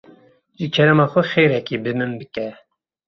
[0.57, 2.47] Ji kerema xwe xêrekê bi min bike.